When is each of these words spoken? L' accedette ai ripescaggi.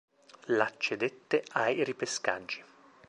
L' 0.47 0.59
accedette 0.61 1.43
ai 1.51 1.83
ripescaggi. 1.83 2.63